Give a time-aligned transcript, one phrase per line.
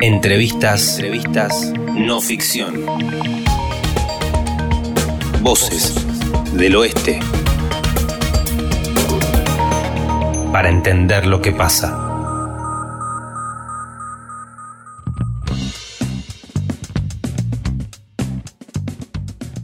[0.00, 2.86] Entrevistas, entrevistas no ficción.
[5.42, 5.94] Voces
[6.56, 7.20] del oeste.
[10.52, 11.98] Para entender lo que pasa.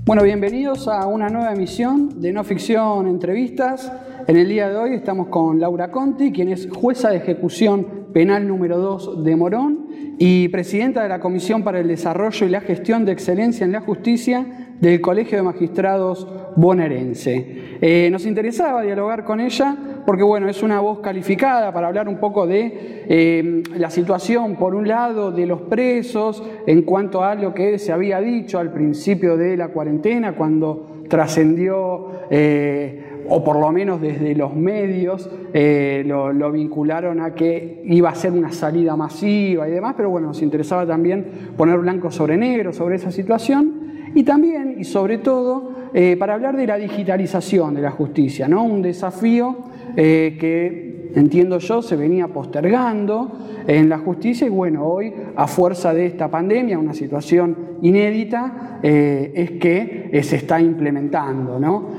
[0.04, 3.92] Bueno, bienvenidos a una nueva emisión de No Ficción Entrevistas.
[4.26, 8.46] En el día de hoy estamos con Laura Conti, quien es jueza de ejecución penal
[8.46, 9.88] número 2 de Morón
[10.18, 13.80] y presidenta de la Comisión para el Desarrollo y la Gestión de Excelencia en la
[13.80, 16.26] Justicia del Colegio de Magistrados
[16.56, 17.78] bonaerense.
[17.80, 22.18] Eh, nos interesaba dialogar con ella porque bueno, es una voz calificada para hablar un
[22.18, 27.52] poco de eh, la situación, por un lado, de los presos en cuanto a lo
[27.52, 33.70] que se había dicho al principio de la cuarentena, cuando trascendió, eh, o por lo
[33.72, 39.68] menos desde los medios, eh, lo, vincularon a que iba a ser una salida masiva
[39.68, 41.26] y demás, pero bueno, nos interesaba también
[41.56, 46.56] poner blanco sobre negro sobre esa situación y también y sobre todo eh, para hablar
[46.56, 48.64] de la digitalización de la justicia, ¿no?
[48.64, 49.56] un desafío
[49.96, 53.32] que entiendo yo se venía postergando
[53.68, 59.32] en la justicia y bueno, hoy a fuerza de esta pandemia, una situación inédita, eh,
[59.34, 61.60] es que se está implementando.
[61.60, 61.98] ¿no?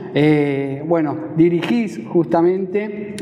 [0.86, 3.16] bueno, dirigís justamente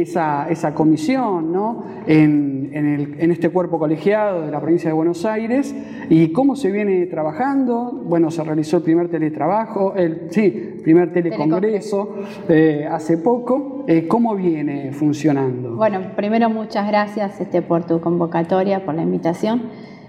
[0.00, 1.84] esa, esa, comisión ¿no?
[2.06, 5.74] en en, este cuerpo colegiado de la provincia de Buenos Aires
[6.08, 7.92] y cómo se viene trabajando.
[8.04, 12.14] Bueno, se realizó el primer teletrabajo, el sí, primer telecongreso
[12.48, 13.75] eh, hace poco.
[13.88, 15.76] Eh, ¿Cómo viene funcionando?
[15.76, 19.62] Bueno, primero muchas gracias este, por tu convocatoria, por la invitación,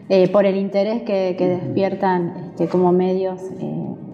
[0.09, 3.39] eh, por el interés que, despiertan este, como medios,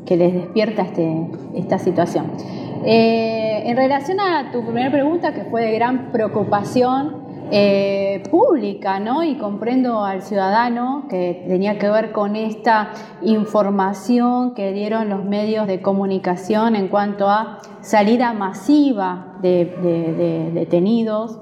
[0.06, 2.31] que les despierta este, esta situación.
[2.86, 7.22] en relación a tu primera pregunta, que fue de gran preocupación,
[7.56, 9.23] eh, pública, ¿no?
[9.23, 15.68] Y comprendo al ciudadano que tenía que ver con esta información que dieron los medios
[15.68, 21.40] de comunicación en cuanto a salida masiva de, detenidos.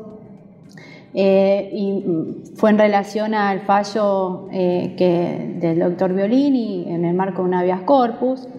[1.13, 7.41] Eh, y fue en relación al fallo eh, que, del doctor Violini en el marco
[7.41, 8.49] de un habeas corpus,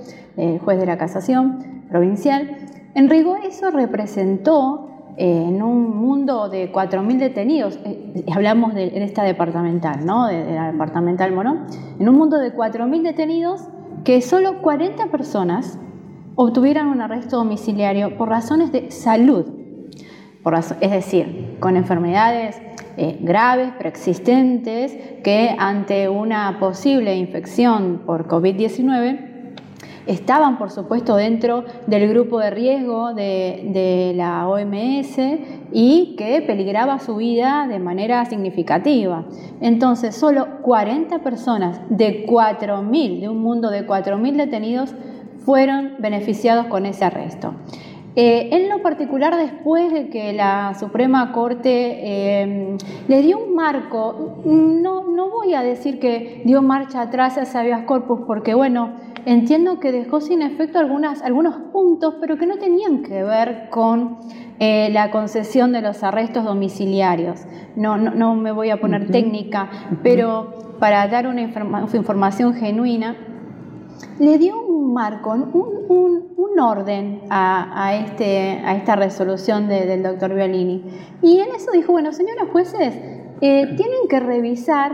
[0.64, 2.56] juez de la casación provincial.
[2.94, 9.02] En rigor eso representó eh, en un mundo de 4.000 detenidos, eh, hablamos de, en
[9.02, 10.26] esta departamental, ¿no?
[10.26, 11.66] de, la departamental Morón,
[11.98, 13.62] en un mundo de 4.000 detenidos,
[14.04, 15.78] que solo 40 personas
[16.34, 19.46] obtuvieran un arresto domiciliario por razones de salud,
[20.80, 22.60] es decir, con enfermedades
[22.96, 29.31] eh, graves, preexistentes, que ante una posible infección por COVID-19
[30.06, 35.18] estaban, por supuesto, dentro del grupo de riesgo de, la OMS
[35.72, 39.24] y que peligraba su vida de manera significativa.
[39.60, 44.94] Entonces, solo 40 personas de 4.000, de un mundo de 4.000 detenidos,
[45.44, 47.54] fueron beneficiados con ese arresto.
[48.14, 52.76] Eh, en lo particular, después de que la Suprema Corte eh,
[53.08, 57.84] le dio un marco, no, no voy a decir que dio marcha atrás a habeas
[57.84, 58.90] corpus, porque bueno,
[59.24, 64.18] entiendo que dejó sin efecto algunas, algunos puntos, pero que no tenían que ver con
[64.58, 67.46] eh, la concesión de los arrestos domiciliarios.
[67.76, 69.70] No, no, me voy a poner técnica,
[70.02, 73.16] pero para dar una información genuina,
[74.18, 80.84] le dio un marco, un, orden a, este, a, esta resolución del doctor Violini.
[81.22, 82.94] Y en eso dijo, bueno, señores jueces,
[83.40, 84.92] eh, tienen que revisar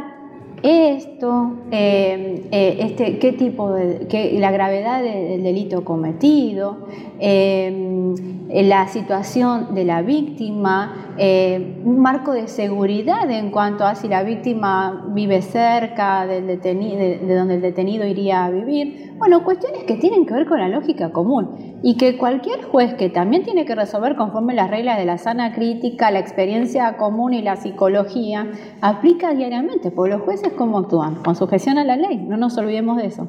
[0.62, 6.86] esto, eh, eh, este, qué tipo de, la gravedad del delito cometido,
[7.20, 15.06] la situación de la víctima, un marco de seguridad en cuanto a si la víctima
[15.08, 19.14] vive cerca detenido, de donde el detenido iría a vivir.
[19.18, 23.08] Bueno, cuestiones que tienen que ver con la lógica común y que cualquier juez que
[23.08, 27.42] también tiene que resolver conforme las reglas de la sana crítica, la experiencia común y
[27.42, 28.50] la psicología,
[28.80, 32.96] aplica diariamente, porque los jueces cómo actúan, con sujeción a la ley, no nos olvidemos
[32.96, 33.26] de eso.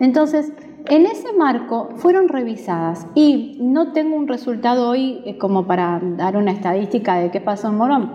[0.00, 0.52] Entonces,
[0.90, 6.36] en ese marco fueron revisadas y no tengo un resultado hoy eh, como para dar
[6.36, 8.12] una estadística de qué pasó en Morón,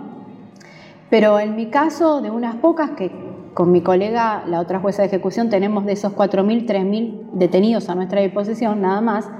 [1.08, 3.10] pero en mi caso, de unas pocas que
[3.54, 7.94] con mi colega, la otra jueza de ejecución, tenemos de esos 4.000, 3.000 detenidos a
[7.94, 9.30] nuestra disposición, nada más,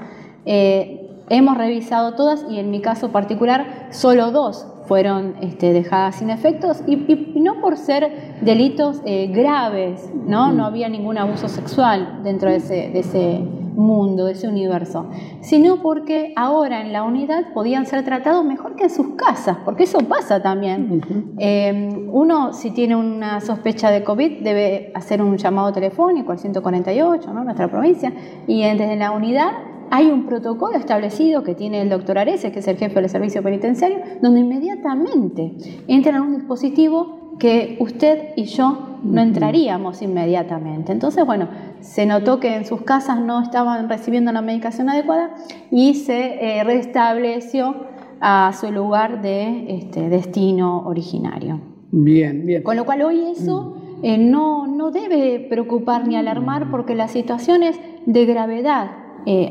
[0.46, 6.30] eh, hemos revisado todas y en mi caso particular solo dos fueron este, dejadas sin
[6.30, 6.96] efectos y,
[7.40, 10.52] no por ser delitos eh, graves, ¿no?
[10.52, 13.44] no había ningún abuso sexual dentro de ese,
[13.74, 15.06] mundo, de ese universo,
[15.42, 19.82] sino porque ahora en la unidad podían ser tratados mejor que en sus casas, porque
[19.82, 21.34] eso pasa también.
[21.38, 27.34] Eh, uno, si tiene una sospecha de COVID, debe hacer un llamado telefónico al 148,
[27.34, 27.44] ¿no?
[27.44, 28.14] nuestra provincia,
[28.46, 29.52] y desde la unidad
[29.90, 33.42] hay un protocolo establecido que tiene el doctor Areces, que es el jefe del servicio
[33.42, 35.52] penitenciario, donde inmediatamente
[35.86, 40.92] entran a un dispositivo que usted y yo no entraríamos inmediatamente.
[40.92, 41.48] Entonces, bueno,
[41.80, 45.34] se notó que en sus casas no estaban recibiendo la medicación adecuada
[45.70, 47.74] y se eh, restableció
[48.20, 51.60] a su lugar de este, destino originario.
[51.90, 52.62] Bien, bien.
[52.62, 57.78] Con lo cual hoy eso eh, no, no debe preocupar ni alarmar porque las situaciones
[58.06, 59.50] de gravedad eh,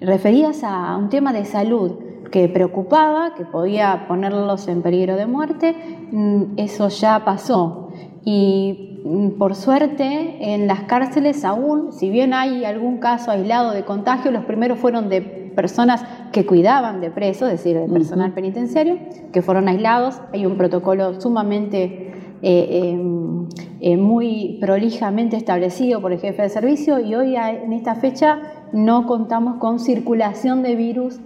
[0.00, 1.92] referidas a un tema de salud
[2.30, 5.74] que preocupaba, que podía ponerlos en peligro de muerte,
[6.10, 7.90] mm, eso ya pasó.
[8.24, 13.84] Y mm, por suerte en las cárceles aún, si bien hay algún caso aislado de
[13.84, 18.98] contagio, los primeros fueron de personas que cuidaban de presos, es decir, de personal penitenciario,
[19.32, 20.20] que fueron aislados.
[20.32, 23.48] Hay un protocolo sumamente eh, em,
[23.80, 28.40] eh, muy prolijamente establecido por el jefe de servicio y hoy en esta fecha
[28.72, 31.18] no contamos con circulación de virus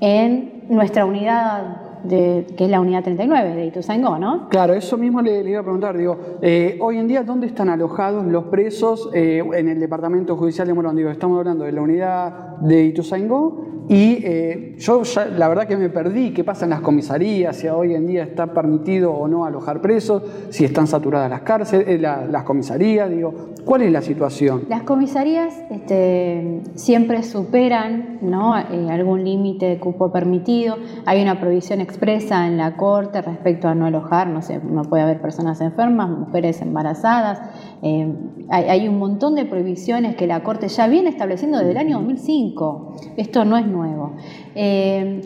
[0.00, 4.48] en nuestra unidad de, que es la unidad 39 de Ituzaingó, ¿no?
[4.48, 5.96] Claro, eso mismo le, iba a preguntar.
[5.96, 10.74] Digo, eh, hoy en día, ¿dónde están alojados los presos en el Departamento Judicial de
[10.74, 10.96] Morón?
[10.96, 15.02] Digo, estamos hablando de la unidad de Ituzaingó y eh, yo
[15.36, 18.46] la verdad que me perdí qué pasa en las comisarías, si hoy en día está
[18.46, 23.82] permitido o no alojar presos, si están saturadas las cárceles, eh, las comisarías, digo, ¿cuál
[23.82, 24.62] es la situación?
[24.70, 28.56] Las comisarías este, siempre superan ¿no?
[28.56, 33.74] Eh, algún límite de cupo permitido, hay una provisión expresa en la Corte respecto a
[33.74, 37.40] no alojar, no sé, no puede haber personas enfermas, mujeres embarazadas,
[37.82, 41.98] hay, hay un montón de prohibiciones que la Corte ya viene estableciendo desde el año
[41.98, 42.96] 2005.
[43.16, 44.12] Esto no es nuevo.
[44.54, 45.20] Eh,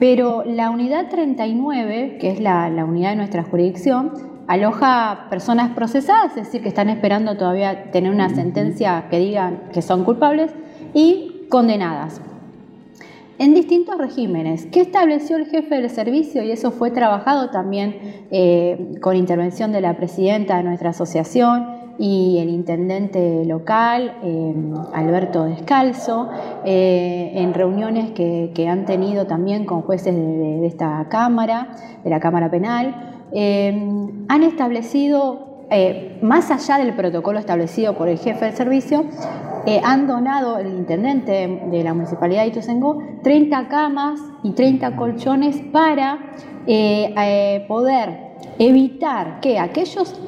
[0.00, 4.12] pero la unidad 39, que es la, unidad de nuestra jurisdicción,
[4.46, 9.82] aloja personas procesadas, es decir, que están esperando todavía tener una sentencia que digan que
[9.82, 10.52] son culpables,
[10.94, 12.20] y condenadas.
[13.40, 14.66] En distintos regímenes.
[14.66, 16.42] ¿Qué estableció el jefe del servicio?
[16.42, 21.66] Y eso fue trabajado también eh, con intervención de la presidenta de nuestra asociación
[21.98, 24.54] y el intendente local, eh,
[24.92, 26.28] Alberto Descalzo,
[26.66, 31.68] eh, en reuniones que, han tenido también con jueces de, esta Cámara,
[32.04, 35.49] de la Cámara Penal, han establecido,
[36.22, 39.04] más allá del protocolo establecido por el jefe del servicio,
[39.84, 46.18] han donado el intendente de la Municipalidad de Ituzaingó 30 camas y 30 colchones para
[47.68, 50.18] poder evitar que aquellos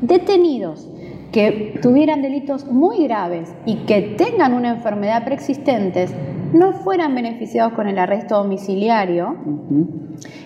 [0.00, 0.88] detenidos
[1.32, 6.08] que tuvieran delitos muy graves y que tengan una enfermedad preexistente
[6.52, 9.36] no fueran beneficiados con el arresto domiciliario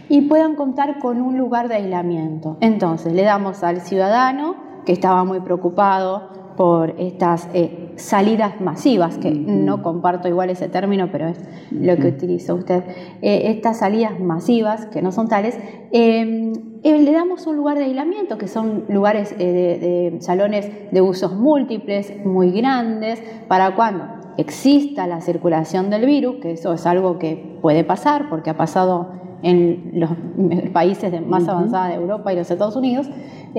[0.09, 2.57] y puedan contar con un lugar de aislamiento.
[2.61, 9.31] Entonces, le damos al ciudadano que estaba muy preocupado por estas eh, salidas masivas, que
[9.31, 12.83] no comparto igual ese término, pero es lo que utiliza usted,
[13.23, 15.59] eh, estas salidas masivas, que no son tales,
[15.91, 16.53] em,
[16.83, 22.13] eh, le damos un lugar de aislamiento, que son lugares de, salones de usos múltiples,
[22.27, 27.85] muy grandes, para cuando exista la circulación del virus, que eso es algo que puede
[27.85, 29.09] pasar, porque ha pasado
[29.43, 30.11] en los
[30.73, 33.09] países más avanzados de Europa y los Estados Unidos,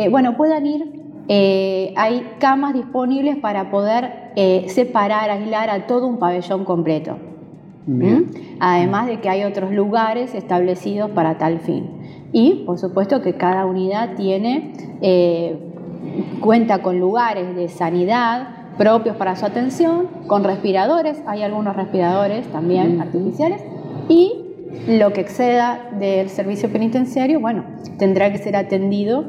[0.10, 6.18] bueno, puedan ir eh, hay camas disponibles para poder eh, separar, aislar a todo un
[6.18, 7.18] pabellón completo.
[7.88, 8.24] ¿Mm?
[8.60, 11.90] Además de que hay otros lugares establecidos para tal fin.
[12.32, 15.58] Y, por supuesto, que cada unidad tiene, eh,
[16.42, 23.02] cuenta con lugares de sanidad propios para su atención, con respiradores, hay algunos respiradores también
[23.02, 23.62] artificiales,
[24.10, 24.46] y
[24.88, 27.64] lo que exceda del servicio penitenciario, bueno,
[27.98, 29.26] tendrá que ser atendido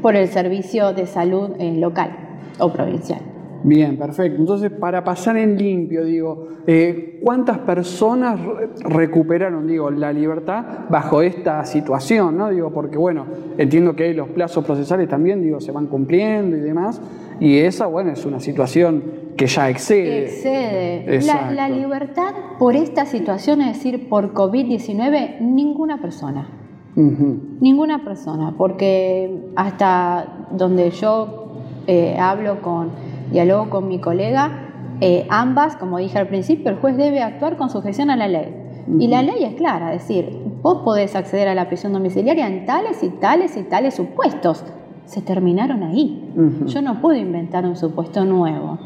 [0.00, 2.10] por el servicio de salud eh, local
[2.58, 3.20] o provincial.
[3.64, 4.40] Bien, perfecto.
[4.40, 8.40] Entonces, para pasar en limpio, digo, eh, ¿cuántas personas
[8.80, 12.50] recuperaron, digo, la libertad bajo esta situación, no?
[12.50, 13.24] Digo, porque bueno,
[13.56, 17.00] entiendo que los plazos procesales también, digo, se van cumpliendo y demás,
[17.42, 19.02] y esa, bueno, es una situación
[19.36, 20.24] que ya excede.
[20.24, 21.20] Excede.
[21.22, 26.48] La, la libertad por esta situación, es decir, por COVID-19, ninguna persona.
[26.94, 31.54] Ninguna persona, porque hasta donde yo
[31.86, 32.90] eh, hablo con,
[33.30, 34.68] dialogo con mi colega,
[35.00, 38.54] eh, ambas, como dije al principio, el juez debe actuar con sujeción a la ley.
[38.98, 42.66] Y la ley es clara, es decir, vos podés acceder a la prisión domiciliaria en
[42.66, 44.64] tales y tales y tales supuestos.
[45.06, 46.32] Se terminaron ahí.
[46.66, 48.78] Yo no puedo inventar un supuesto nuevo.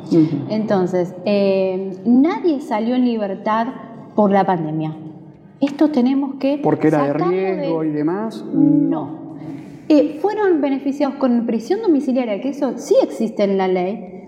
[0.49, 3.69] Entonces, eh, nadie salió en libertad
[4.15, 4.97] por la pandemia.
[5.61, 6.59] Esto tenemos que...
[6.63, 8.45] Porque era de riesgo y demás.
[8.53, 9.27] No.
[9.89, 14.25] Eh, fueron beneficiados con prisión domiciliaria, que eso sí existe en la ley,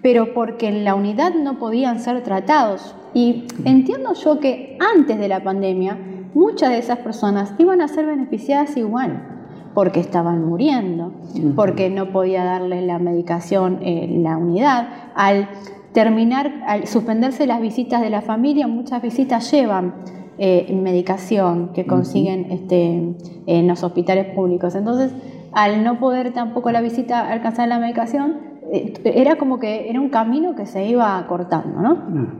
[0.00, 2.94] pero porque en la unidad no podían ser tratados.
[3.14, 5.98] Y entiendo yo que antes de la pandemia,
[6.34, 9.41] muchas de esas personas iban a ser beneficiadas igual
[9.74, 11.12] porque estaban muriendo,
[11.56, 14.88] porque no podía darles la medicación en la unidad.
[15.14, 15.48] Al
[15.92, 19.94] terminar, al suspenderse las visitas de la familia, muchas visitas llevan
[20.38, 23.14] eh, medicación que consiguen este,
[23.46, 24.74] en los hospitales públicos.
[24.74, 25.12] Entonces,
[25.52, 28.38] al no poder tampoco la visita alcanzar la medicación,
[28.72, 32.38] eh, era como que era un camino que se iba cortando, ¿no?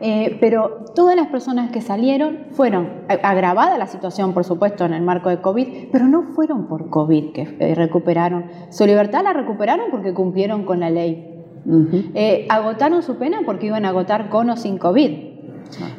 [0.00, 2.88] Eh, pero todas las personas que salieron fueron
[3.22, 7.32] agravada la situación, por supuesto, en el marco de COVID, pero no fueron por COVID
[7.32, 8.46] que eh, recuperaron.
[8.70, 11.26] Su libertad la recuperaron porque cumplieron con la ley.
[12.14, 15.10] Eh, agotaron su pena porque iban a agotar con o sin COVID.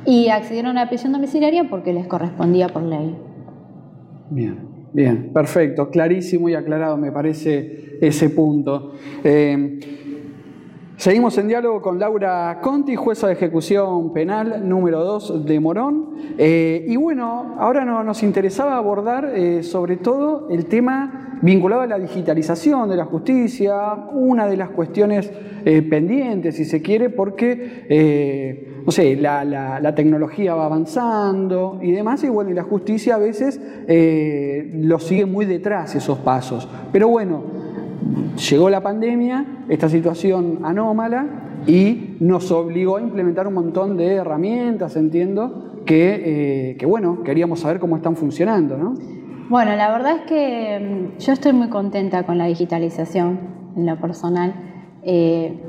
[0.05, 3.15] Y accedieron a la prisión domiciliaria porque les correspondía por ley.
[4.31, 4.72] Bien.
[4.93, 8.91] Bien, perfecto, clarísimo y aclarado me parece ese punto.
[11.01, 16.10] Seguimos en diálogo con Laura Conti, jueza de ejecución penal número 2 de Morón.
[16.38, 21.98] Eh, y bueno, ahora nos interesaba abordar eh, sobre todo el tema vinculado a la
[21.98, 25.31] digitalización de la justicia, una de las cuestiones
[25.65, 32.24] eh, pendientes, si se quiere, porque, no sé, la, la, tecnología va avanzando y demás,
[32.24, 33.60] y bueno, y la justicia a veces
[34.72, 36.70] lo sigue muy detrás esos pasos.
[36.91, 37.61] Pero bueno,
[38.50, 41.27] llegó la pandemia, esta situación anómala,
[41.67, 47.79] y nos obligó a implementar un montón de herramientas, entiendo, que, eh, bueno, queríamos saber
[47.79, 48.93] cómo están funcionando, ¿no?
[49.50, 53.39] Bueno, la verdad es que mm, yo estoy muy contenta con la digitalización
[53.75, 54.53] en lo personal,
[55.03, 55.60] eh,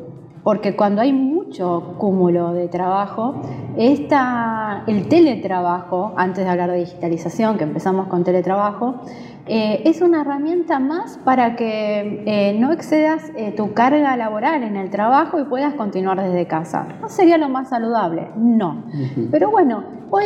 [0.45, 1.13] porque cuando hay
[1.53, 3.35] mucho cúmulo de trabajo,
[3.77, 9.03] esta, el teletrabajo, antes de hablar de digitalización, que empezamos con teletrabajo,
[9.47, 14.77] eh, es una herramienta más para que eh, no excedas eh, tu carga laboral en
[14.77, 16.87] el trabajo y puedas continuar desde casa.
[17.03, 18.31] ¿No sería lo más saludable?
[18.35, 18.85] No.
[19.31, 20.25] Pero bueno, hoy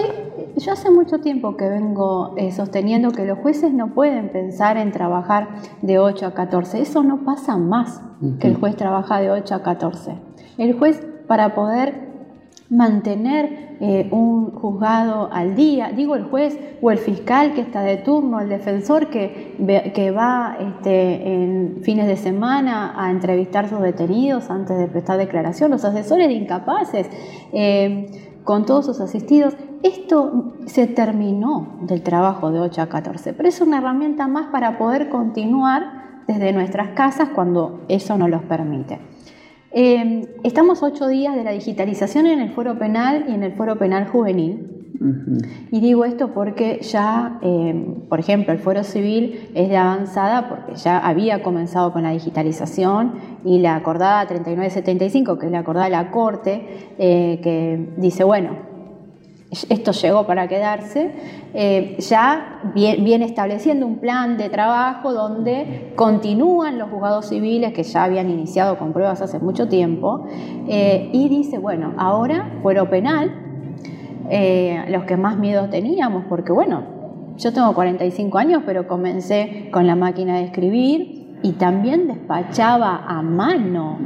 [0.56, 5.49] yo hace mucho tiempo que vengo sosteniendo que los jueces no pueden pensar en trabajar
[5.83, 6.83] de 8 a 14.
[6.83, 8.00] Eso no pasa más
[8.38, 10.14] que el juez trabaja de 8 a 14.
[10.59, 12.06] El juez para poder
[12.68, 17.99] mantener eh, un juzgado al día, digo el juez o el fiscal que está de
[17.99, 19.54] turno, el defensor que,
[20.16, 25.71] va este, en fines de semana a entrevistar a sus detenidos antes de prestar declaración,
[25.71, 27.09] los asesores de incapaces,
[27.52, 28.11] eh,
[28.45, 29.56] con todos sus asistidos.
[29.83, 34.78] Esto se terminó del trabajo de 8 a 14, pero es una herramienta más para
[34.78, 38.99] poder continuar desde nuestras casas cuando eso nos los permite.
[39.78, 43.76] Em, estamos ocho días de la digitalización en el fuero penal y en el fuero
[43.76, 44.73] penal juvenil.
[45.71, 50.76] Y digo esto porque ya, em, por ejemplo, el fuero civil es de avanzada porque
[50.76, 55.92] ya había comenzado con la digitalización y la acordada 3975, que es la acordada de
[55.92, 58.56] la Corte, eh, que dice, bueno,
[59.50, 61.12] esto llegó para quedarse,
[61.55, 68.05] eh, ya viene estableciendo un plan de trabajo donde continúan los juzgados civiles que ya
[68.05, 70.26] habían iniciado con pruebas hace mucho tiempo
[70.69, 73.33] eh, y dice, bueno, ahora fuero penal,
[74.31, 76.83] eh, los que más miedo teníamos, porque bueno,
[77.37, 83.23] yo tengo 45 años, pero comencé con la máquina de escribir y también despachaba a
[83.23, 83.99] mano.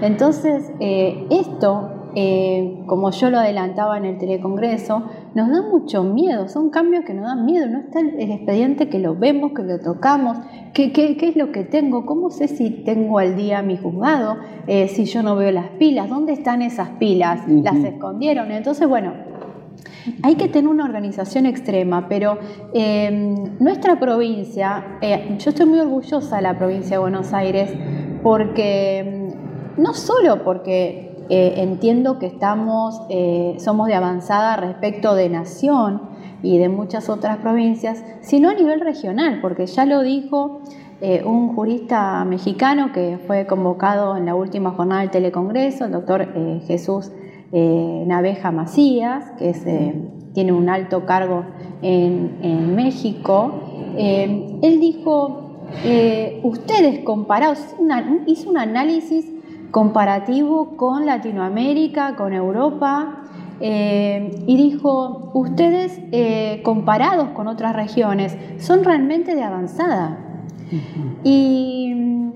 [0.00, 5.02] Entonces, esto eh, como yo lo adelantaba en el telecongreso,
[5.34, 8.98] nos da mucho miedo, son cambios que nos dan miedo, no está el, expediente que
[8.98, 10.38] lo vemos, que lo tocamos,
[10.74, 12.04] ¿qué, qué, es lo que tengo?
[12.04, 14.36] ¿Cómo sé si tengo al día mi juzgado?
[14.66, 17.48] Eh, si yo no veo las pilas, ¿dónde están esas pilas?
[17.48, 18.50] ¿Las escondieron?
[18.50, 19.12] Entonces, bueno,
[20.22, 22.38] hay que tener una organización extrema, pero
[22.74, 27.72] em, nuestra provincia, eh, yo estoy muy orgullosa de la provincia de Buenos Aires,
[28.22, 29.32] porque em,
[29.76, 36.02] no solo porque eh, entiendo que estamos, eh, somos de avanzada respecto de nación
[36.42, 40.60] y de muchas otras provincias, sino a nivel regional, porque ya lo dijo
[41.00, 46.28] eh, un jurista mexicano que fue convocado en la última jornada del Telecongreso, el doctor
[46.66, 47.10] Jesús
[47.52, 49.52] Naveja Macías, que
[50.32, 51.44] tiene un alto cargo
[51.82, 53.52] en, México.
[53.96, 55.58] él dijo,
[56.42, 57.58] ustedes comparados,
[58.26, 59.26] hizo un análisis
[59.72, 63.22] comparativo con Latinoamérica, con Europa,
[63.60, 70.18] eh, y dijo, ustedes eh, comparados con otras regiones son realmente de avanzada.
[71.22, 72.32] Y mm,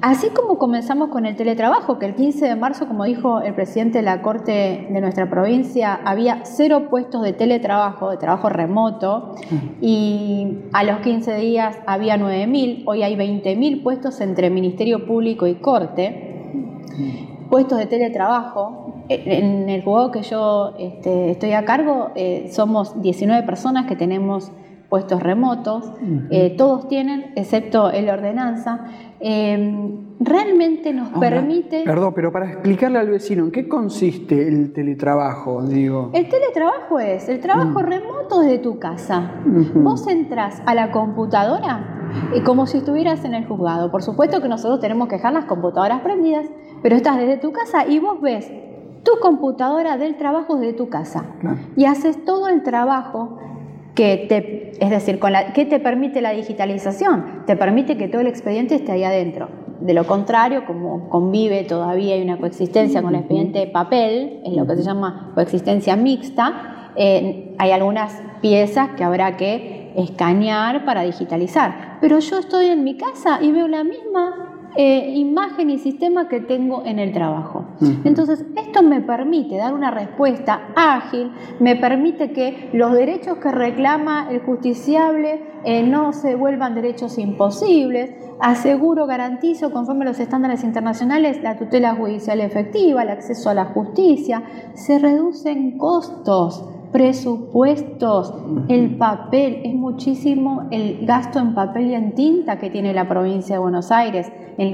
[0.00, 3.98] así como comenzamos con el teletrabajo, que el 15 de marzo, como dijo el presidente
[3.98, 9.36] de la Corte de nuestra provincia, había cero puestos de teletrabajo, de trabajo remoto,
[9.80, 15.56] y a los 15 días había 9.000, hoy hay 20.000 puestos entre Ministerio Público y
[15.56, 16.32] Corte
[17.50, 19.04] puestos de teletrabajo.
[19.08, 24.50] En el juego que yo este, estoy a cargo eh, somos 19 personas que tenemos
[24.88, 25.92] puestos remotos,
[26.30, 28.86] eh, todos tienen, excepto el ordenanza.
[29.18, 31.82] Em, realmente nos permite...
[31.84, 35.62] Perdón, pero para explicarle al vecino, ¿en qué consiste el teletrabajo?
[35.62, 36.10] Digo?
[36.12, 37.84] El teletrabajo es el trabajo mm.
[37.84, 39.32] remoto desde tu casa.
[39.74, 41.96] Vos entras a la computadora
[42.34, 43.90] y como si estuvieras en el juzgado.
[43.90, 46.46] Por supuesto que nosotros tenemos que dejar las computadoras prendidas,
[46.86, 48.48] pero estás desde tu casa y vos ves
[49.02, 51.24] tu computadora del trabajo desde tu casa
[51.76, 53.38] y haces todo el trabajo
[53.96, 57.42] que te, es decir, con la, ¿qué te permite la digitalización?
[57.44, 59.48] Te permite que todo el expediente esté ahí adentro.
[59.80, 64.52] De lo contrario, como convive todavía hay una coexistencia con el expediente de papel, es
[64.52, 71.02] lo que se llama coexistencia mixta, eh, hay algunas piezas que habrá que escanear para
[71.02, 71.98] digitalizar.
[72.00, 76.40] Pero yo estoy en mi casa y veo la misma eh, imagen y sistema que
[76.40, 77.64] tengo en el trabajo.
[78.04, 84.28] Entonces, esto me permite dar una respuesta ágil, me permite que los derechos que reclama
[84.30, 91.42] el justiciable eh, no se vuelvan derechos imposibles, aseguro, garantizo, conforme a los estándares internacionales,
[91.42, 94.42] la tutela judicial efectiva, el acceso a la justicia,
[94.74, 98.34] se reducen costos presupuestos,
[98.68, 103.56] el papel, es muchísimo el gasto en papel y en tinta que tiene la provincia
[103.56, 104.30] de Buenos Aires,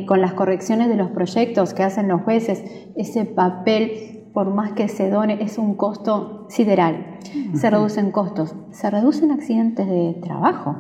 [0.07, 2.65] con las correcciones de los proyectos que hacen los jueces,
[2.97, 7.19] ese papel, por más que se done, es un costo sideral.
[7.55, 10.77] Se reducen costos, se reducen accidentes de trabajo,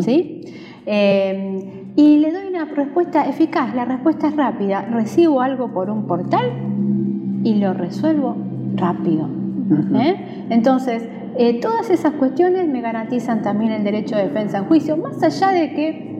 [0.00, 0.42] ¿sí?
[0.84, 6.06] Eh, y le doy una respuesta eficaz, la respuesta es rápida, recibo algo por un
[6.06, 6.50] portal
[7.42, 8.36] y lo resuelvo
[8.74, 9.45] rápido.
[9.94, 10.46] ¿Eh?
[10.50, 11.02] Entonces,
[11.36, 15.48] eh, todas esas cuestiones me garantizan también el derecho de defensa en juicio, más allá
[15.48, 16.16] de que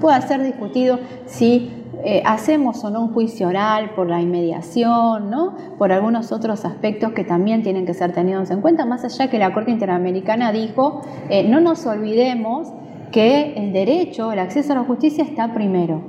[0.00, 1.70] pueda ser discutido si
[2.04, 5.54] eh, hacemos o no un juicio oral por la inmediación, ¿no?
[5.78, 9.38] por algunos otros aspectos que también tienen que ser tenidos en cuenta, más allá que
[9.38, 11.02] la Corte Interamericana dijo,
[11.48, 12.72] no nos olvidemos
[13.12, 16.02] que el derecho, el acceso a la justicia está primero.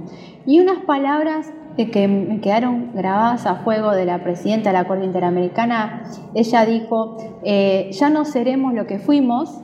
[0.45, 5.05] Y unas palabras que me quedaron grabadas a fuego de la presidenta de la Corte
[5.05, 6.03] Interamericana.
[6.33, 9.59] Ella dijo, eh, ya no seremos lo que fuimos,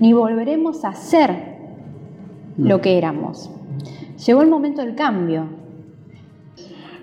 [0.00, 1.58] ni volveremos a ser
[2.56, 3.50] lo que éramos.
[4.26, 5.58] Llegó el momento del cambio.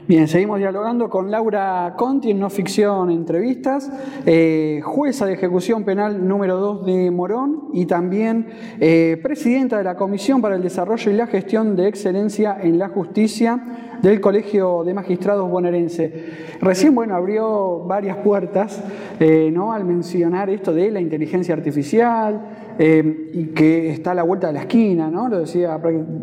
[0.08, 3.91] Bien, seguimos dialogando con Laura Conti en No Ficción Entrevistas,
[4.28, 8.45] eh, jueza de ejecución penal número 2 de Morón y también
[8.80, 12.89] eh, presidenta de la Comisión para el Desarrollo y la Gestión de Excelencia en la
[12.89, 13.60] Justicia
[14.09, 16.57] del Colegio de Magistrados Bonaerense.
[16.61, 18.83] Recién, bueno, abrió varias puertas
[19.19, 19.73] eh, ¿no?
[19.73, 24.59] al mencionar esto de la inteligencia artificial y que está a la vuelta de la
[24.61, 25.27] esquina, ¿no?
[25.29, 25.79] Lo decía.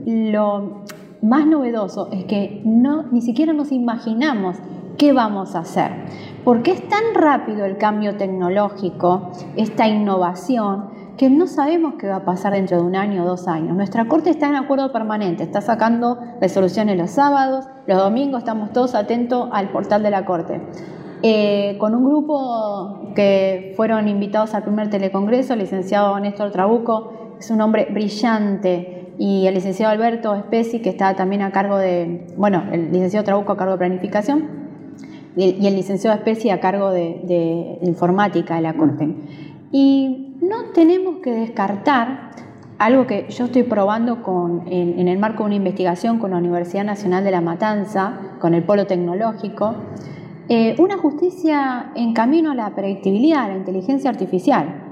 [0.07, 0.83] Lo
[1.23, 4.59] más novedoso es que no, ni siquiera nos imaginamos
[4.97, 5.91] qué vamos a hacer.
[6.45, 10.85] Porque es tan rápido el cambio tecnológico, esta innovación,
[11.17, 13.77] que no sabemos qué va a pasar dentro de un año o dos años.
[13.77, 18.95] Nuestra Corte está en acuerdo permanente, está sacando resoluciones los sábados, los domingos estamos todos
[18.95, 20.61] atentos al portal de la Corte.
[21.23, 27.51] Eh, con un grupo que fueron invitados al primer telecongreso, el licenciado Néstor Trabuco, es
[27.51, 32.65] un hombre brillante, y el licenciado Alberto Espesi, que está también a cargo de, bueno,
[32.73, 34.49] el licenciado Trabuco a cargo de planificación
[35.37, 39.15] y el licenciado Espesi a cargo de, informática de la Corte.
[39.71, 42.33] Y no tenemos que descartar
[42.79, 46.85] algo que yo estoy probando con, en, el marco de una investigación con la Universidad
[46.85, 49.77] Nacional de La Matanza, con el Polo Tecnológico,
[50.49, 54.92] eh, una justicia en camino a la predictibilidad, a la inteligencia artificial.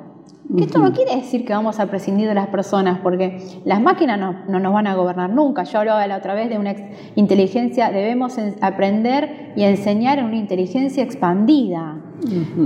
[0.57, 4.19] Que esto no quiere decir que vamos a prescindir de las personas, porque las máquinas
[4.19, 5.63] no, nos van a gobernar nunca.
[5.63, 6.75] Yo hablaba la otra vez de una
[7.15, 12.01] inteligencia, debemos aprender y enseñar en una inteligencia expandida.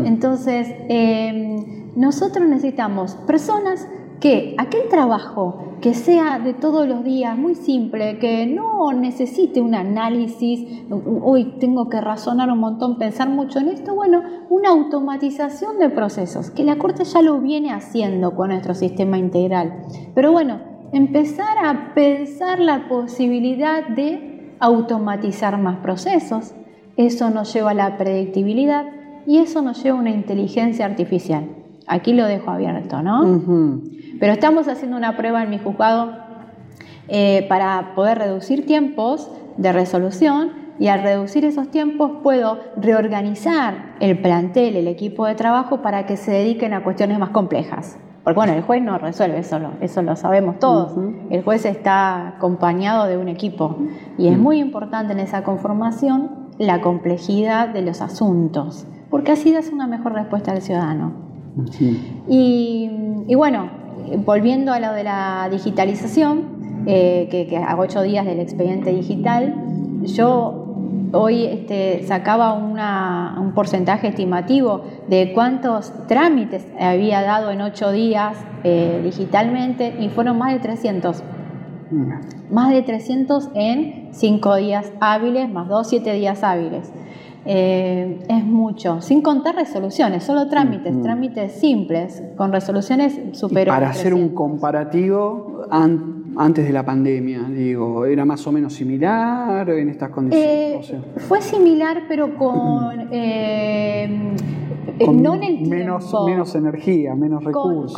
[0.04, 3.86] Entonces, em, nosotros necesitamos personas
[4.24, 9.74] que aquel trabajo que sea de todos los días, muy simple, que no necesite un
[9.74, 10.66] análisis,
[11.20, 16.50] hoy tengo que razonar un montón, pensar mucho en esto, bueno, una automatización de procesos,
[16.50, 19.82] que la Corte ya lo viene haciendo con nuestro sistema integral.
[20.14, 20.58] Pero bueno,
[20.94, 26.54] empezar a pensar la posibilidad de automatizar más procesos,
[26.96, 28.86] eso nos lleva a la predictibilidad
[29.26, 31.46] y eso nos lleva a una inteligencia artificial.
[31.86, 33.82] Aquí lo dejo abierto, ¿no?
[34.20, 36.12] Pero estamos haciendo una prueba en mi juzgado
[37.08, 44.18] eh, para poder reducir tiempos de resolución y al reducir esos tiempos puedo reorganizar el
[44.18, 47.98] plantel, el equipo de trabajo para que se dediquen a cuestiones más complejas.
[48.24, 50.92] Porque bueno, el juez no resuelve solo, eso lo sabemos todos.
[51.28, 53.76] El juez está acompañado de un equipo
[54.16, 59.70] y es muy importante en esa conformación la complejidad de los asuntos, porque así das
[59.70, 61.12] una mejor respuesta al ciudadano.
[62.26, 63.68] y, bueno,
[64.24, 69.54] volviendo a lo de la digitalización, eh, que, a ocho días del expediente digital,
[70.02, 70.64] yo
[71.12, 79.00] hoy este, sacaba un porcentaje estimativo de cuántos trámites había dado en ocho días eh,
[79.02, 81.22] digitalmente y fueron más de 300.
[82.50, 86.92] Más de 300 en cinco días hábiles, más dos, siete días hábiles.
[87.46, 93.74] Eh, es mucho, sin contar resoluciones, solo trámites, trámites simples, con resoluciones superiores.
[93.74, 99.90] Para hacer un comparativo, antes de la pandemia, digo, ¿era más o menos similar en
[99.90, 100.90] estas condiciones?
[100.90, 103.08] Eh, fue similar, pero con...
[103.10, 104.36] Eh,
[105.12, 107.92] no en el menos, menos energía, menos recursos.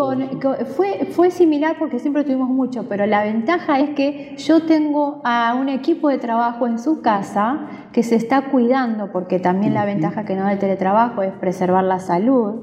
[0.76, 5.56] fue, fue similar porque siempre tuvimos mucho, pero la ventaja es que yo tengo a
[5.60, 10.26] un equipo de trabajo en su casa que se está cuidando, porque también la ventaja
[10.26, 12.56] que no da el teletrabajo es preservar la salud.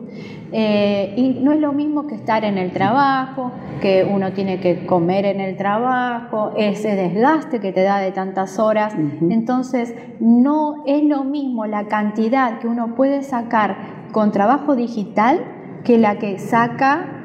[0.52, 4.86] Eh, y no es lo mismo que estar en el trabajo, que uno tiene que
[4.86, 8.93] comer en el trabajo, ese desgaste que te da de tantas horas.
[9.28, 13.78] Entonces, no es lo mismo la cantidad que uno puede sacar
[14.12, 15.39] con trabajo digital
[15.84, 17.23] que la que saca,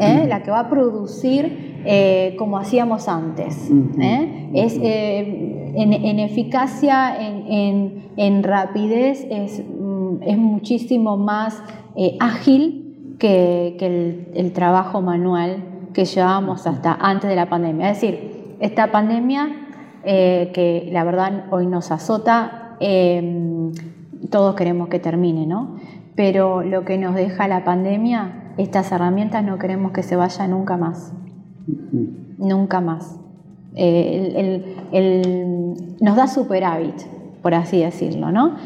[0.00, 0.26] ¿eh?
[0.28, 3.70] la que va a producir eh, como hacíamos antes.
[4.54, 11.62] Es, en, eficacia, en, rapidez, es, mm, es muchísimo más
[11.96, 13.76] eh, ágil que,
[14.34, 17.90] el, trabajo manual que llevábamos hasta antes de la pandemia.
[17.90, 19.48] Es decir, esta pandemia
[20.04, 23.72] eh, que la verdad hoy nos azota, em,
[24.30, 25.76] todos queremos que termine, ¿no?
[26.14, 30.76] Pero lo que nos deja la pandemia, estas herramientas no queremos que se vayan nunca
[30.76, 31.12] más.
[32.36, 33.18] Nunca más.
[33.74, 34.76] Eh,
[36.00, 36.96] nos da superávit,
[37.42, 38.56] por así decirlo, ¿no?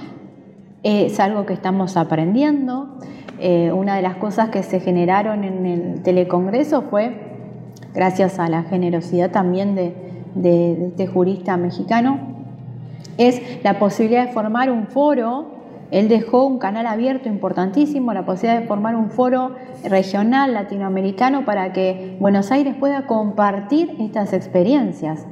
[0.82, 2.98] Es algo que estamos aprendiendo,
[3.44, 7.12] eh, una de las cosas que se generaron en el telecongreso fue,
[7.92, 9.96] gracias a la generosidad también de,
[10.86, 12.20] este jurista mexicano,
[13.18, 15.61] es la posibilidad de formar un foro
[15.92, 19.52] él dejó un canal abierto importantísimo, la posibilidad de formar un foro
[19.84, 25.26] regional latinoamericano para que Buenos Aires pueda compartir estas experiencias.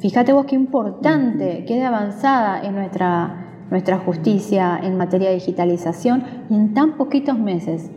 [0.00, 6.24] Fíjate vos qué importante, qué de avanzada en nuestra nuestra justicia en materia de digitalización
[6.48, 7.90] y en tan poquitos meses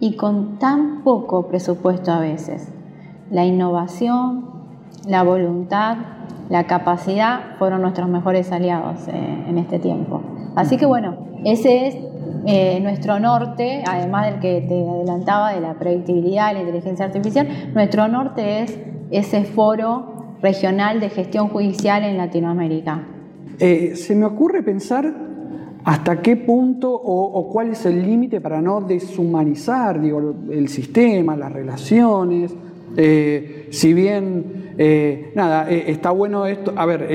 [0.00, 2.72] y con tan poco presupuesto a veces.
[3.30, 4.46] La innovación,
[5.06, 5.96] la voluntad,
[6.48, 10.22] la capacidad fueron nuestros mejores aliados eh, en este tiempo.
[10.58, 11.96] Así que bueno, ese es
[12.44, 18.08] eh, nuestro norte, además del que te adelantaba de la predictibilidad, la inteligencia artificial, nuestro
[18.08, 18.76] norte es
[19.12, 23.06] ese foro regional de gestión judicial en Latinoamérica.
[23.60, 25.14] Eh, se me ocurre pensar
[25.84, 31.52] hasta qué punto o, cuál es el límite para no deshumanizar digo, el sistema, las
[31.52, 32.52] relaciones.
[32.96, 34.74] Eh, si bien,
[35.36, 37.06] nada, está bueno esto, a ver,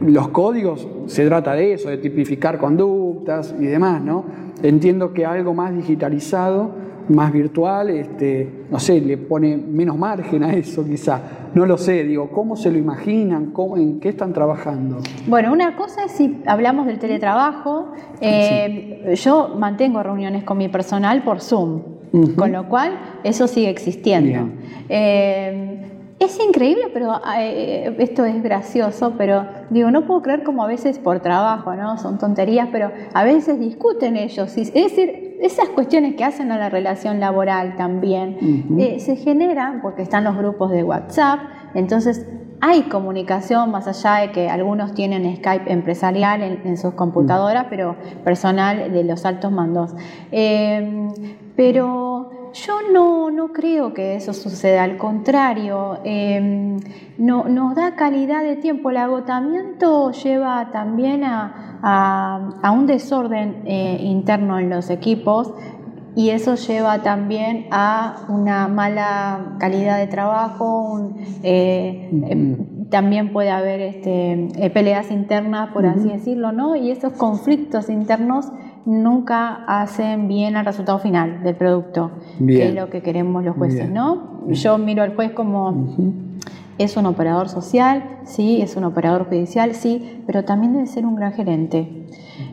[0.00, 4.24] los códigos se trata de eso, de tipificar conductas y demás, ¿no?
[4.62, 10.52] Entiendo que algo más digitalizado más virtual, este, no sé, le pone menos margen a
[10.54, 11.20] eso quizá.
[11.54, 13.52] No lo sé, digo, ¿cómo se lo imaginan?
[13.52, 14.98] ¿Cómo, ¿En qué están trabajando?
[15.26, 21.22] Bueno, una cosa es si hablamos del teletrabajo, eh, yo mantengo reuniones con mi personal
[21.22, 21.82] por Zoom,
[22.36, 24.50] con lo cual eso sigue existiendo.
[24.88, 25.85] Eh,
[26.18, 30.98] es increíble, pero eh, esto es gracioso, pero digo, no puedo creer como a veces
[30.98, 31.98] por trabajo, ¿no?
[31.98, 34.56] Son tonterías, pero a veces discuten ellos.
[34.56, 38.38] Es decir, esas cuestiones que hacen a la relación laboral también
[38.78, 41.40] eh, se generan porque están los grupos de WhatsApp,
[41.74, 42.26] entonces
[42.60, 48.92] hay comunicación más allá de que algunos tienen Skype empresarial en, sus computadoras, pero personal
[48.92, 49.94] de los altos mandos.
[50.32, 51.08] Eh,
[51.54, 56.78] pero yo no, no, creo que eso suceda, al contrario, em,
[57.18, 58.90] no, nos da calidad de tiempo.
[58.90, 61.62] El agotamiento lleva también a,
[62.72, 65.52] un desorden eh, interno en los equipos
[66.16, 73.82] y eso lleva también a una mala calidad de trabajo, eh, em, también puede haber
[73.82, 76.74] este, eh, peleas internas, por así decirlo, ¿no?
[76.74, 78.50] Y esos conflictos internos
[78.86, 83.90] nunca hacen bien al resultado final del producto, que es lo que queremos los jueces,
[83.90, 84.40] ¿no?
[84.48, 85.86] Yo miro al juez como
[86.78, 91.16] Es un operador social, sí, es un operador judicial, sí, pero también debe ser un
[91.16, 92.06] gran gerente.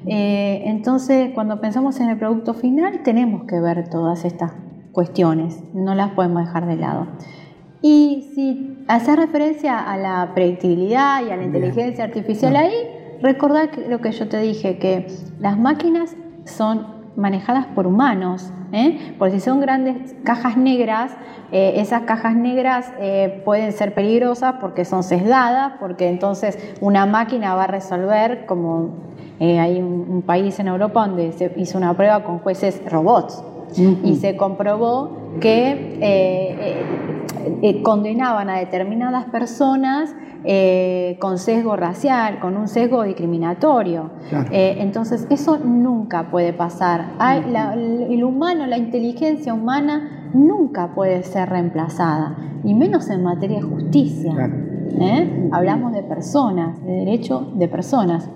[0.05, 4.53] Eh, entonces, cuando pensamos en el producto final, tenemos que ver todas estas
[4.91, 7.07] cuestiones, no las podemos dejar de lado.
[7.81, 12.73] Y si hace referencia a la predictibilidad y a la inteligencia artificial ahí,
[13.21, 15.07] recordad lo que yo te dije, que
[15.39, 19.15] las máquinas son manejadas por humanos, ¿eh?
[19.19, 21.11] porque si son grandes cajas negras,
[21.51, 27.55] eh, esas cajas negras eh, pueden ser peligrosas porque son sesgadas, porque entonces una máquina
[27.55, 28.89] va a resolver, como
[29.39, 33.43] hay un, país en Europa donde se hizo una prueba con jueces robots,
[33.77, 36.81] y se comprobó que
[37.83, 44.11] condenaban a determinadas personas eh, con sesgo racial, con un sesgo discriminatorio.
[44.51, 47.13] Eh, entonces, eso nunca puede pasar.
[47.77, 54.33] el humano, la inteligencia humana nunca puede ser reemplazada, y menos en materia de justicia.
[54.99, 55.49] ¿eh?
[55.53, 58.29] Hablamos de personas, de derecho de personas.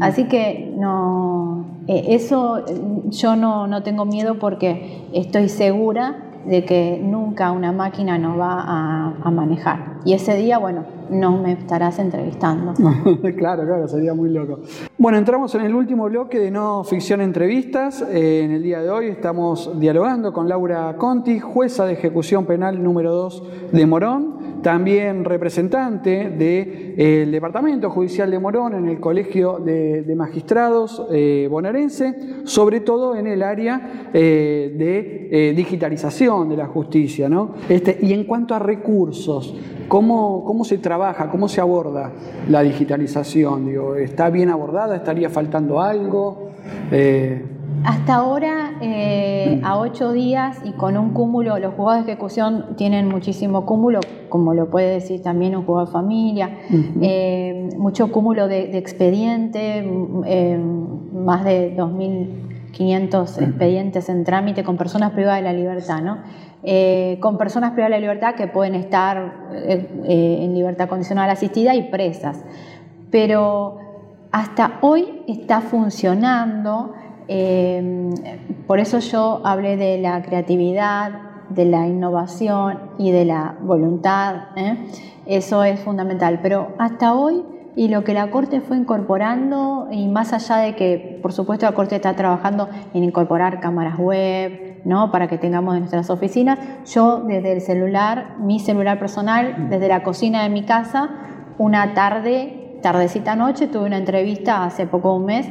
[0.00, 2.64] Así que no, eso
[3.10, 9.14] yo no, no tengo miedo porque estoy segura de que nunca una máquina nos va
[9.22, 9.98] a, manejar.
[10.04, 12.74] Y ese día, bueno, no me estarás entrevistando.
[13.36, 14.60] claro, claro, sería muy loco.
[14.98, 18.02] Bueno, entramos en el último bloque de No Ficción Entrevistas.
[18.10, 22.82] Eh, en el día de hoy estamos dialogando con Laura Conti, jueza de ejecución penal
[22.82, 29.58] número 2 de Morón también representante del eh, Departamento Judicial de Morón en el Colegio
[29.58, 37.28] de, Magistrados eh, bonaerense, sobre todo en el área eh, de digitalización de la justicia.
[37.28, 37.54] ¿no?
[37.68, 39.54] Este, y en cuanto a recursos,
[39.88, 42.10] ¿cómo, ¿cómo, se trabaja, cómo se aborda
[42.48, 43.66] la digitalización?
[43.66, 44.96] Digo, ¿Está bien abordada?
[44.96, 46.50] ¿Estaría faltando algo?
[47.84, 53.08] Hasta ahora, eh, a ocho días y con un cúmulo, los juzgados de ejecución tienen
[53.08, 56.58] muchísimo cúmulo, como lo puede decir también un juzgado de familia,
[57.00, 59.84] eh, mucho cúmulo de, expedientes,
[60.26, 60.60] eh,
[61.12, 61.74] más de
[62.72, 66.18] 2.500 expedientes en trámite con personas privadas de la libertad, ¿no?
[67.20, 69.50] con personas privadas de la libertad que pueden estar
[70.04, 72.44] en libertad condicional asistida y presas.
[73.10, 73.78] Pero
[74.30, 76.94] hasta hoy está funcionando
[77.28, 78.12] Em,
[78.66, 81.12] por eso yo hablé de la creatividad,
[81.48, 84.48] de la innovación y de la voluntad.
[84.56, 84.76] ¿eh?
[85.26, 86.40] Eso es fundamental.
[86.42, 87.42] Pero hasta hoy,
[87.74, 91.72] y lo que la Corte fue incorporando, y más allá de que, por supuesto, la
[91.72, 95.10] Corte está trabajando en incorporar cámaras web, ¿no?
[95.10, 96.58] para que tengamos en nuestras oficinas,
[96.92, 101.10] yo desde el celular, mi celular personal, desde la cocina de mi casa,
[101.58, 105.48] una tarde, tardecita noche, tuve una entrevista hace poco un mes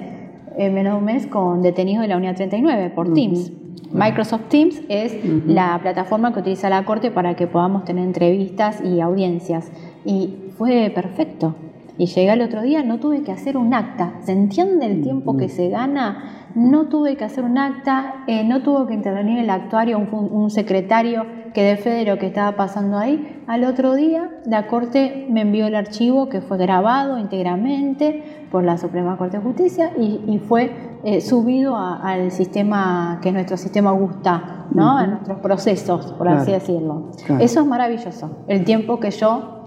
[0.58, 3.52] en menos de un mes con detenidos de la Unidad 39 por Teams.
[3.94, 5.16] Microsoft Teams es
[5.48, 9.72] la plataforma que utiliza la Corte para que podamos tener entrevistas y audiencias.
[10.06, 11.56] Y fue perfecto.
[12.02, 14.14] Y llegué el otro día, no tuve que hacer un acta.
[14.22, 16.48] ¿Se entiende el tiempo que se gana?
[16.56, 21.28] No tuve que hacer un acta, eh, no tuvo que intervenir el actuario, un, secretario
[21.54, 23.44] que de fe de lo que estaba pasando ahí.
[23.46, 28.80] Al otro día, la Corte me envió el archivo que fue grabado íntegramente por la
[28.80, 30.72] Suprema Corte de Justicia y, fue
[31.04, 34.98] eh, subido al sistema que nuestro sistema gusta, ¿no?
[34.98, 37.12] a nuestros procesos, por así decirlo.
[37.40, 39.61] Eso es maravilloso, el tiempo que yo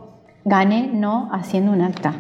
[0.44, 2.14] gané no haciendo un acta.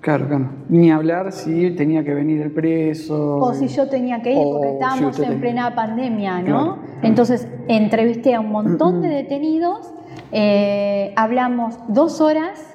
[0.00, 0.48] Claro, claro.
[0.68, 3.36] Ni hablar si tenía que venir el preso.
[3.36, 6.78] O si yo tenía que ir, porque estábamos en plena pandemia, ¿no?
[7.02, 9.94] Entonces entrevisté a un montón de detenidos,
[10.32, 12.68] eh, hablamos dos horas,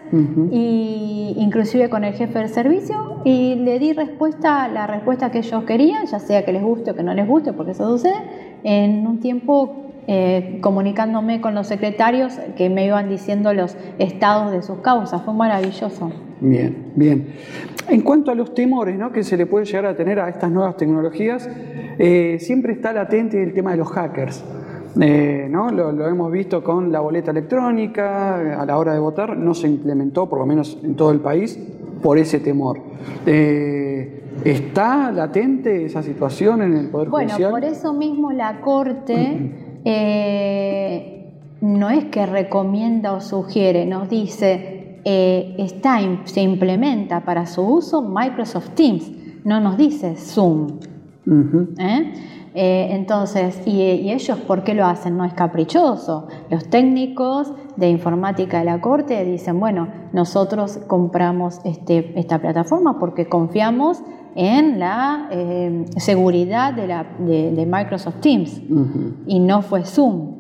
[0.52, 5.66] y inclusive con el jefe del servicio, y le di respuesta, la respuesta que ellos
[5.66, 8.16] querían, ya sea que les guste o que no les guste, porque eso sucede,
[8.64, 14.62] en un tiempo eh, comunicándome con los secretarios que me iban diciendo los estados de
[14.62, 15.22] sus causas.
[15.24, 16.14] Fue maravilloso.
[16.40, 17.34] Bien, bien.
[17.90, 19.12] En cuanto a los temores ¿no?
[19.12, 21.50] que se le puede llegar a tener a estas nuevas tecnologías,
[22.00, 24.46] eh, siempre está latente el tema de los hackers.
[25.02, 25.72] Eh, ¿no?
[25.72, 30.30] Lo, hemos visto con la boleta electrónica, a la hora de votar no se implementó,
[30.30, 31.60] por lo menos en todo el país,
[32.02, 32.80] por ese temor.
[34.46, 37.52] ¿Está latente esa situación en el Poder Judicial?
[37.52, 45.00] Bueno, por eso mismo la Corte eh, no es que recomienda o sugiere, nos dice,
[45.06, 49.10] eh, está, se implementa para su uso Microsoft Teams,
[49.46, 50.80] no nos dice Zoom.
[51.80, 52.14] ¿Eh?
[52.54, 55.16] entonces, y, ellos por qué lo hacen?
[55.16, 56.28] No es caprichoso.
[56.50, 63.28] Los técnicos de informática de la Corte dicen, bueno, nosotros compramos este, esta plataforma porque
[63.28, 64.02] confiamos
[64.36, 68.62] en la eh, seguridad de, la, de, Microsoft Teams
[69.26, 70.36] y no fue Zoom.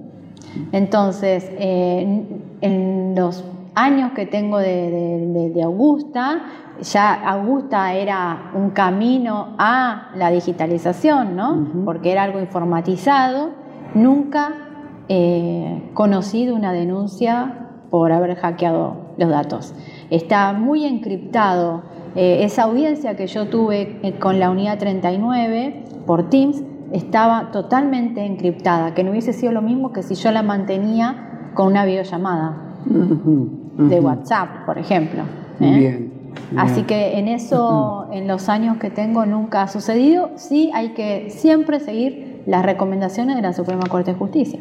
[0.71, 3.43] Entonces, en los
[3.77, 6.41] años que tengo de, Augusta,
[6.81, 11.67] ya Augusta era un camino a la digitalización, ¿no?
[11.85, 13.51] Porque era algo informatizado.
[13.93, 14.66] Nunca
[15.09, 19.73] he conocido una denuncia por haber hackeado los datos.
[20.09, 21.83] Está muy encriptado.
[22.15, 28.25] Eh, esa audiencia que yo tuve eh, con la unidad 39 por Teams estaba totalmente
[28.25, 32.75] encriptada, que no hubiese sido lo mismo que si yo la mantenía con una videollamada
[32.85, 35.23] de WhatsApp, por ejemplo.
[35.59, 35.75] ¿eh?
[35.77, 36.17] Bien,
[36.55, 40.29] Así que en eso, en los años que tengo, nunca ha sucedido.
[40.35, 44.59] Sí hay que siempre seguir las recomendaciones de la Suprema Corte de Justicia.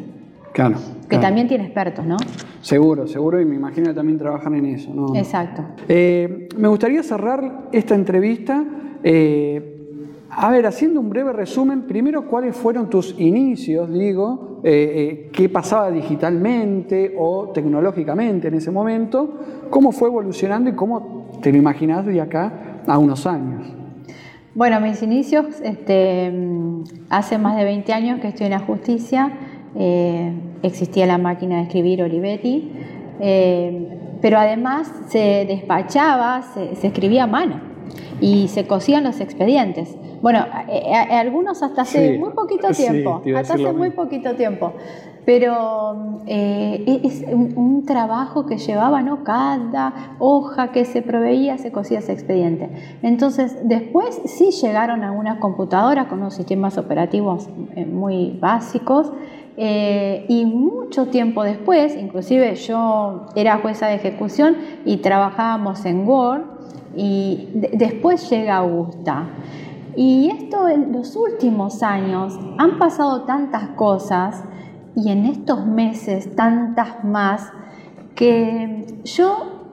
[0.53, 0.75] Claro.
[1.09, 2.17] Que también tiene expertos, ¿no?
[2.61, 5.15] Seguro, seguro, y me imagino que también trabajan en eso, ¿no?
[5.15, 5.63] Exacto.
[5.87, 8.65] Eh, me gustaría cerrar esta entrevista.
[9.03, 9.73] Eh,
[10.29, 14.59] a ver, haciendo un breve resumen, primero, ¿cuáles fueron tus inicios, digo?
[14.63, 19.39] Eh, ¿Qué pasaba digitalmente o tecnológicamente en ese momento?
[19.69, 23.65] ¿Cómo fue evolucionando y cómo te lo imaginas de acá a unos años?
[24.57, 26.33] Bueno, mis inicios, este,
[27.09, 29.31] hace más de 20 años que estoy en la justicia.
[29.79, 32.71] Eh, existía la máquina de escribir Olivetti,
[33.19, 37.61] eh, pero además se despachaba, se, escribía a mano
[38.19, 39.95] y se cosían los expedientes.
[40.19, 44.73] Bueno, eh, algunos hasta hace muy poquito tiempo, hasta hace muy poquito tiempo,
[45.25, 49.23] pero es un, trabajo que llevaba, ¿no?
[49.23, 52.97] Cada hoja que se proveía se cosía ese expediente.
[53.03, 57.47] Entonces, después sí llegaron algunas computadoras con unos sistemas operativos
[57.87, 59.11] muy básicos
[59.57, 66.57] eh, y mucho tiempo después, inclusive yo era jueza de ejecución y trabajábamos en Word,
[66.97, 69.29] y después llega Augusta.
[69.95, 74.43] Y esto en los últimos años han pasado tantas cosas
[74.95, 77.51] y en estos meses tantas más
[78.15, 79.63] que yo,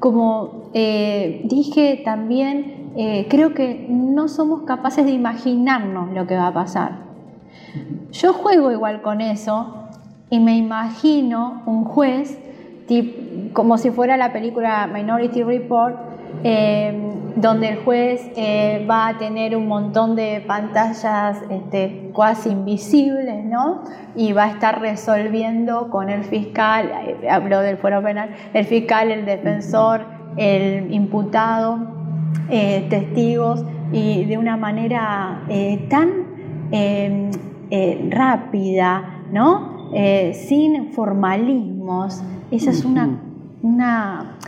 [0.00, 6.48] como eh, dije también, eh, creo que no somos capaces de imaginarnos lo que va
[6.48, 7.13] a pasar.
[8.12, 9.88] Yo juego igual con eso
[10.30, 12.38] y me imagino un juez,
[13.52, 15.96] como si fuera la película Minority Report,
[16.42, 23.44] em, donde el juez eh, va a tener un montón de pantallas este, casi invisibles,
[23.44, 23.82] ¿no?
[24.14, 29.10] Y va a estar resolviendo con el fiscal, eh, hablo del fuero penal, el fiscal,
[29.10, 30.04] el defensor,
[30.36, 31.78] el imputado,
[32.50, 35.42] eh, testigos, y de una manera
[35.88, 36.08] tan
[36.72, 37.30] em,
[37.76, 39.90] eh, rápida, ¿no?
[39.92, 42.22] Eh, sin formalismos.
[42.52, 43.20] Esa es una,
[43.62, 44.38] una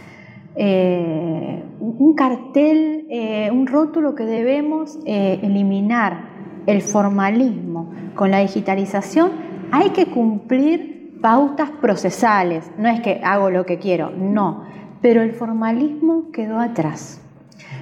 [0.55, 3.09] eh, un cartel,
[3.53, 6.29] un rótulo que debemos eliminar,
[6.67, 7.91] el formalismo.
[8.15, 9.33] Con la digitalización
[9.73, 14.63] hay que cumplir pautas procesales, no es que hago lo que quiero, no,
[15.03, 17.21] pero el formalismo quedó atrás.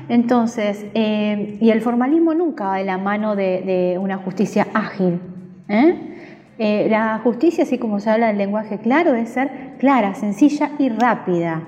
[0.08, 5.20] Entonces, eh, y el formalismo nunca va de la mano de, una justicia ágil.
[5.68, 5.96] ¿Eh?
[6.58, 10.88] Eh, la justicia, así como se habla del lenguaje claro, debe ser clara, sencilla y
[10.88, 11.62] rápida.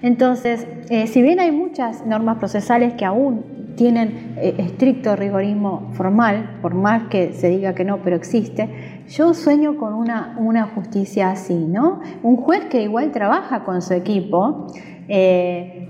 [0.00, 0.66] Entonces,
[1.06, 7.34] si bien hay muchas normas procesales que aún tienen estricto rigorismo formal, por más que
[7.34, 12.00] se diga que no, pero existe, yo sueño con una, una justicia así, ¿no?
[12.22, 14.68] Un juez que igual trabaja con su equipo,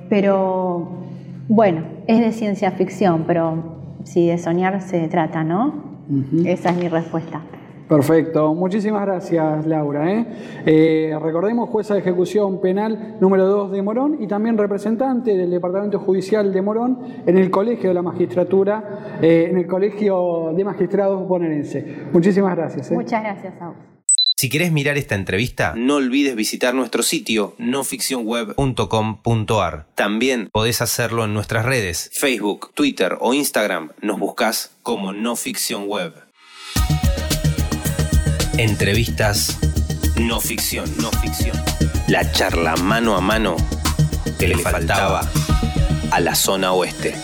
[0.09, 0.88] pero
[1.49, 5.88] bueno, es de ciencia ficción, pero si de soñar se trata, ¿no?
[6.44, 7.42] Esa es mi respuesta.
[7.88, 10.12] Perfecto, muchísimas gracias Laura.
[10.12, 10.27] ¿eh?
[10.66, 15.99] Eh, recordemos jueza de ejecución penal número 2 de Morón y también representante del Departamento
[15.99, 21.27] Judicial de Morón en el Colegio de la Magistratura, eh, en el Colegio de Magistrados
[21.27, 22.09] bonaerense.
[22.12, 22.90] Muchísimas gracias.
[22.92, 23.98] Muchas gracias, Saúl.
[24.40, 29.87] Si querés mirar esta entrevista, no olvides visitar nuestro sitio noficcionweb.com.ar.
[29.96, 33.90] También podés hacerlo en nuestras redes, Facebook, Twitter o Instagram.
[34.01, 36.14] Nos buscas como No Ficción Web.
[38.59, 39.59] Entrevistas
[40.20, 41.61] no ficción, no ficción.
[42.07, 43.57] La charla mano a mano
[44.38, 45.29] que le faltaba
[46.12, 47.16] a la zona oeste.